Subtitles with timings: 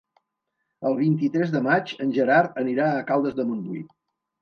[0.91, 3.89] El vint-i-tres de maig en Gerard anirà a Caldes de Montbui.